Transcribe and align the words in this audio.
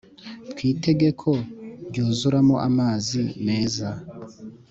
Twitege 0.51 1.09
ko 1.21 1.31
ryuzuramo 1.89 2.55
amazi 2.67 3.21
meza 3.45 3.89